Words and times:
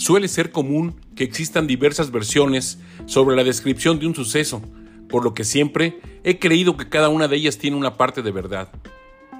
Suele 0.00 0.28
ser 0.28 0.50
común 0.50 0.94
que 1.14 1.24
existan 1.24 1.66
diversas 1.66 2.10
versiones 2.10 2.78
sobre 3.04 3.36
la 3.36 3.44
descripción 3.44 3.98
de 3.98 4.06
un 4.06 4.14
suceso, 4.14 4.62
por 5.10 5.22
lo 5.22 5.34
que 5.34 5.44
siempre 5.44 6.00
he 6.24 6.38
creído 6.38 6.78
que 6.78 6.88
cada 6.88 7.10
una 7.10 7.28
de 7.28 7.36
ellas 7.36 7.58
tiene 7.58 7.76
una 7.76 7.98
parte 7.98 8.22
de 8.22 8.30
verdad. 8.30 8.70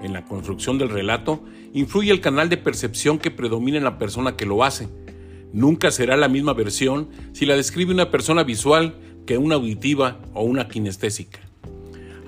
En 0.02 0.12
la 0.12 0.26
construcción 0.26 0.76
del 0.76 0.90
relato 0.90 1.42
influye 1.72 2.12
el 2.12 2.20
canal 2.20 2.50
de 2.50 2.58
percepción 2.58 3.18
que 3.18 3.30
predomina 3.30 3.78
en 3.78 3.84
la 3.84 3.96
persona 3.96 4.36
que 4.36 4.44
lo 4.44 4.62
hace. 4.62 4.90
Nunca 5.54 5.90
será 5.90 6.18
la 6.18 6.28
misma 6.28 6.52
versión 6.52 7.08
si 7.32 7.46
la 7.46 7.56
describe 7.56 7.94
una 7.94 8.10
persona 8.10 8.42
visual 8.42 8.96
que 9.26 9.38
una 9.38 9.54
auditiva 9.54 10.20
o 10.34 10.42
una 10.42 10.68
kinestésica. 10.68 11.40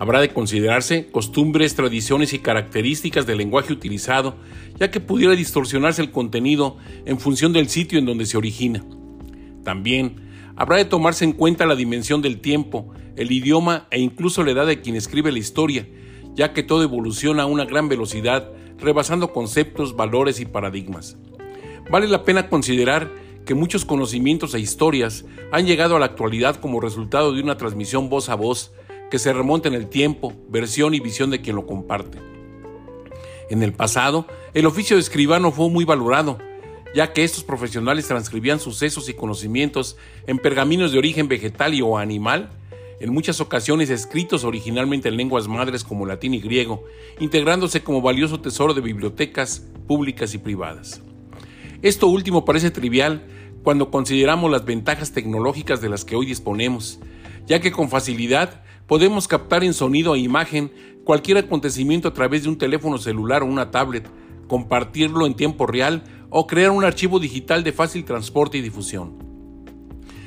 Habrá 0.02 0.20
de 0.20 0.30
considerarse 0.30 1.06
costumbres, 1.12 1.76
tradiciones 1.76 2.32
y 2.32 2.40
características 2.40 3.24
del 3.24 3.38
lenguaje 3.38 3.72
utilizado, 3.72 4.34
ya 4.76 4.90
que 4.90 4.98
pudiera 4.98 5.36
distorsionarse 5.36 6.02
el 6.02 6.10
contenido 6.10 6.76
en 7.04 7.20
función 7.20 7.52
del 7.52 7.68
sitio 7.68 8.00
en 8.00 8.06
donde 8.06 8.26
se 8.26 8.36
origina. 8.36 8.84
También 9.62 10.16
habrá 10.56 10.78
de 10.78 10.86
tomarse 10.86 11.24
en 11.24 11.30
cuenta 11.30 11.66
la 11.66 11.76
dimensión 11.76 12.20
del 12.20 12.40
tiempo, 12.40 12.92
el 13.14 13.30
idioma 13.30 13.86
e 13.92 14.00
incluso 14.00 14.42
la 14.42 14.50
edad 14.50 14.66
de 14.66 14.80
quien 14.80 14.96
escribe 14.96 15.30
la 15.30 15.38
historia, 15.38 15.86
ya 16.34 16.52
que 16.52 16.64
todo 16.64 16.82
evoluciona 16.82 17.44
a 17.44 17.46
una 17.46 17.64
gran 17.64 17.88
velocidad, 17.88 18.50
rebasando 18.80 19.32
conceptos, 19.32 19.94
valores 19.94 20.40
y 20.40 20.46
paradigmas. 20.46 21.16
Vale 21.92 22.08
la 22.08 22.24
pena 22.24 22.48
considerar 22.48 23.08
que 23.46 23.54
muchos 23.54 23.84
conocimientos 23.84 24.52
e 24.54 24.58
historias 24.58 25.24
han 25.52 25.64
llegado 25.64 25.94
a 25.94 26.00
la 26.00 26.06
actualidad 26.06 26.56
como 26.56 26.80
resultado 26.80 27.32
de 27.32 27.40
una 27.40 27.56
transmisión 27.56 28.08
voz 28.08 28.30
a 28.30 28.34
voz, 28.34 28.72
que 29.12 29.18
se 29.18 29.34
remonta 29.34 29.68
en 29.68 29.74
el 29.74 29.88
tiempo, 29.88 30.32
versión 30.48 30.94
y 30.94 31.00
visión 31.00 31.28
de 31.28 31.42
quien 31.42 31.54
lo 31.54 31.66
comparte. 31.66 32.16
En 33.50 33.62
el 33.62 33.74
pasado, 33.74 34.26
el 34.54 34.64
oficio 34.64 34.96
de 34.96 35.02
escribano 35.02 35.52
fue 35.52 35.68
muy 35.68 35.84
valorado, 35.84 36.38
ya 36.94 37.12
que 37.12 37.22
estos 37.22 37.44
profesionales 37.44 38.08
transcribían 38.08 38.58
sucesos 38.58 39.10
y 39.10 39.12
conocimientos 39.12 39.98
en 40.26 40.38
pergaminos 40.38 40.92
de 40.92 40.98
origen 40.98 41.28
vegetal 41.28 41.74
y 41.74 41.82
o 41.82 41.98
animal, 41.98 42.52
en 43.00 43.12
muchas 43.12 43.42
ocasiones 43.42 43.90
escritos 43.90 44.44
originalmente 44.44 45.10
en 45.10 45.18
lenguas 45.18 45.46
madres 45.46 45.84
como 45.84 46.06
latín 46.06 46.32
y 46.32 46.40
griego, 46.40 46.82
integrándose 47.20 47.82
como 47.82 48.00
valioso 48.00 48.40
tesoro 48.40 48.72
de 48.72 48.80
bibliotecas 48.80 49.62
públicas 49.86 50.32
y 50.32 50.38
privadas. 50.38 51.02
Esto 51.82 52.06
último 52.06 52.46
parece 52.46 52.70
trivial 52.70 53.26
cuando 53.62 53.90
consideramos 53.90 54.50
las 54.50 54.64
ventajas 54.64 55.12
tecnológicas 55.12 55.82
de 55.82 55.90
las 55.90 56.06
que 56.06 56.16
hoy 56.16 56.24
disponemos, 56.24 56.98
ya 57.46 57.60
que 57.60 57.72
con 57.72 57.90
facilidad 57.90 58.62
podemos 58.92 59.26
captar 59.26 59.64
en 59.64 59.72
sonido 59.72 60.14
e 60.14 60.18
imagen 60.18 60.70
cualquier 61.04 61.38
acontecimiento 61.38 62.08
a 62.08 62.12
través 62.12 62.42
de 62.42 62.50
un 62.50 62.58
teléfono 62.58 62.98
celular 62.98 63.42
o 63.42 63.46
una 63.46 63.70
tablet, 63.70 64.06
compartirlo 64.48 65.26
en 65.26 65.32
tiempo 65.32 65.66
real 65.66 66.04
o 66.28 66.46
crear 66.46 66.72
un 66.72 66.84
archivo 66.84 67.18
digital 67.18 67.64
de 67.64 67.72
fácil 67.72 68.04
transporte 68.04 68.58
y 68.58 68.60
difusión. 68.60 69.14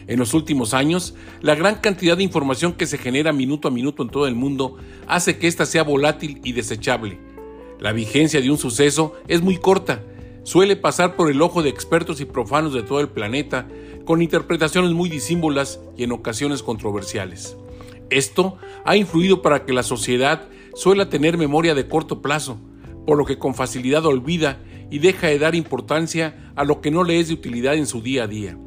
En 0.08 0.18
los 0.18 0.34
últimos 0.34 0.74
años, 0.74 1.14
la 1.42 1.54
gran 1.54 1.76
cantidad 1.76 2.18
de 2.18 2.24
información 2.24 2.74
que 2.74 2.88
se 2.88 2.98
genera 2.98 3.32
minuto 3.32 3.68
a 3.68 3.72
minuto 3.72 4.02
en 4.02 4.10
todo 4.10 4.26
el 4.26 4.34
mundo 4.34 4.78
hace 5.08 5.38
que 5.38 5.46
ésta 5.46 5.68
sea 5.68 5.84
volátil 5.84 6.42
y 6.44 6.54
desechable. 6.54 7.20
La 7.80 7.92
vigencia 7.92 8.42
de 8.42 8.50
un 8.50 8.58
suceso 8.58 9.14
es 9.28 9.44
muy 9.44 9.60
corta, 9.60 10.02
suele 10.42 10.76
pasar 10.76 11.16
por 11.16 11.30
el 11.30 11.44
ojo 11.44 11.62
de 11.62 11.70
expertos 11.70 12.20
y 12.20 12.26
profanos 12.26 12.74
de 12.74 12.82
todo 12.82 13.00
el 13.00 13.10
planeta, 13.10 13.68
con 14.06 14.24
interpretaciones 14.24 14.90
muy 14.90 15.08
disímbolas 15.08 15.80
y 15.96 16.02
en 16.02 16.14
ocasiones 16.14 16.64
controversiales. 16.64 17.58
Esto 18.10 18.58
ha 18.84 18.96
influido 18.96 19.42
para 19.42 19.66
que 19.66 19.74
la 19.74 19.84
sociedad 19.84 20.48
suela 20.76 21.10
tener 21.10 21.38
memoria 21.38 21.74
de 21.74 21.88
corto 21.88 22.22
plazo, 22.22 22.60
por 23.06 23.18
lo 23.18 23.26
que 23.26 23.38
con 23.38 23.56
facilidad 23.56 24.06
olvida 24.06 24.60
y 24.92 25.00
deja 25.00 25.28
de 25.28 25.40
dar 25.40 25.56
importancia 25.56 26.52
a 26.56 26.64
lo 26.64 26.82
que 26.82 26.92
no 26.92 27.04
le 27.04 27.20
es 27.20 27.28
de 27.28 27.34
utilidad 27.34 27.76
en 27.76 27.88
su 27.88 28.02
día 28.02 28.24
a 28.24 28.28
día. 28.28 28.58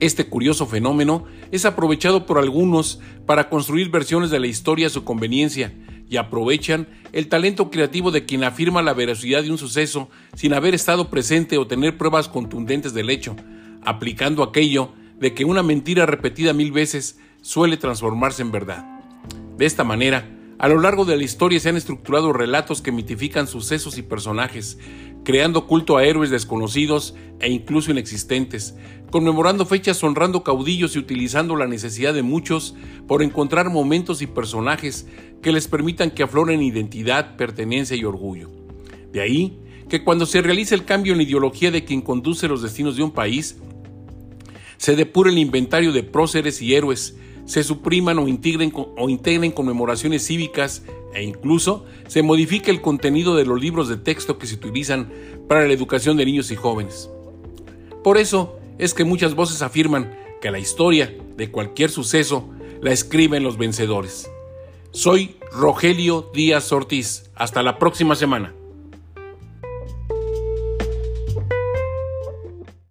Este 0.00 0.26
curioso 0.26 0.66
fenómeno 0.66 1.24
es 1.50 1.64
aprovechado 1.64 2.24
por 2.24 2.38
algunos 2.38 3.00
para 3.26 3.50
construir 3.50 3.90
versiones 3.90 4.30
de 4.30 4.40
la 4.40 4.46
historia 4.46 4.86
a 4.86 4.90
su 4.90 5.04
conveniencia 5.04 5.74
y 6.08 6.16
aprovechan 6.16 6.88
el 7.12 7.28
talento 7.28 7.70
creativo 7.70 8.10
de 8.10 8.24
quien 8.24 8.42
afirma 8.42 8.82
la 8.82 8.94
veracidad 8.94 9.42
de 9.42 9.50
un 9.50 9.58
suceso 9.58 10.08
sin 10.34 10.54
haber 10.54 10.74
estado 10.74 11.10
presente 11.10 11.58
o 11.58 11.66
tener 11.66 11.98
pruebas 11.98 12.28
contundentes 12.28 12.94
del 12.94 13.10
hecho, 13.10 13.36
aplicando 13.84 14.42
aquello 14.42 14.92
de 15.18 15.34
que 15.34 15.44
una 15.44 15.62
mentira 15.62 16.06
repetida 16.06 16.54
mil 16.54 16.72
veces 16.72 17.18
suele 17.42 17.76
transformarse 17.76 18.42
en 18.42 18.52
verdad. 18.52 18.84
De 19.56 19.66
esta 19.66 19.84
manera, 19.84 20.28
a 20.58 20.68
lo 20.68 20.80
largo 20.80 21.04
de 21.04 21.16
la 21.16 21.24
historia 21.24 21.58
se 21.58 21.70
han 21.70 21.76
estructurado 21.76 22.32
relatos 22.32 22.82
que 22.82 22.92
mitifican 22.92 23.46
sucesos 23.46 23.96
y 23.96 24.02
personajes, 24.02 24.78
creando 25.24 25.66
culto 25.66 25.96
a 25.96 26.04
héroes 26.04 26.30
desconocidos 26.30 27.14
e 27.40 27.50
incluso 27.50 27.90
inexistentes, 27.90 28.74
conmemorando 29.10 29.66
fechas 29.66 30.02
honrando 30.04 30.42
caudillos 30.44 30.96
y 30.96 30.98
utilizando 30.98 31.56
la 31.56 31.66
necesidad 31.66 32.14
de 32.14 32.22
muchos 32.22 32.74
por 33.06 33.22
encontrar 33.22 33.70
momentos 33.70 34.22
y 34.22 34.26
personajes 34.26 35.06
que 35.42 35.52
les 35.52 35.66
permitan 35.66 36.10
que 36.10 36.22
afloren 36.22 36.62
identidad, 36.62 37.36
pertenencia 37.36 37.96
y 37.96 38.04
orgullo. 38.04 38.50
De 39.12 39.20
ahí 39.20 39.58
que 39.88 40.04
cuando 40.04 40.24
se 40.24 40.40
realiza 40.40 40.74
el 40.74 40.84
cambio 40.84 41.12
en 41.12 41.18
la 41.18 41.24
ideología 41.24 41.70
de 41.70 41.84
quien 41.84 42.02
conduce 42.02 42.48
los 42.48 42.62
destinos 42.62 42.96
de 42.96 43.02
un 43.02 43.10
país, 43.10 43.56
se 44.76 44.94
depure 44.94 45.30
el 45.30 45.38
inventario 45.38 45.92
de 45.92 46.02
próceres 46.02 46.62
y 46.62 46.74
héroes, 46.74 47.16
se 47.50 47.64
supriman 47.64 48.16
o 48.20 48.28
integren, 48.28 48.72
o 48.72 49.08
integren 49.08 49.50
conmemoraciones 49.50 50.24
cívicas 50.24 50.84
e 51.12 51.24
incluso 51.24 51.84
se 52.06 52.22
modifique 52.22 52.70
el 52.70 52.80
contenido 52.80 53.34
de 53.34 53.44
los 53.44 53.60
libros 53.60 53.88
de 53.88 53.96
texto 53.96 54.38
que 54.38 54.46
se 54.46 54.54
utilizan 54.54 55.10
para 55.48 55.66
la 55.66 55.72
educación 55.72 56.16
de 56.16 56.26
niños 56.26 56.52
y 56.52 56.54
jóvenes. 56.54 57.10
Por 58.04 58.18
eso 58.18 58.56
es 58.78 58.94
que 58.94 59.02
muchas 59.02 59.34
voces 59.34 59.62
afirman 59.62 60.16
que 60.40 60.52
la 60.52 60.60
historia 60.60 61.12
de 61.36 61.50
cualquier 61.50 61.90
suceso 61.90 62.48
la 62.82 62.92
escriben 62.92 63.42
los 63.42 63.58
vencedores. 63.58 64.30
Soy 64.92 65.34
Rogelio 65.50 66.30
Díaz 66.32 66.70
Ortiz. 66.70 67.32
Hasta 67.34 67.64
la 67.64 67.80
próxima 67.80 68.14
semana. 68.14 68.54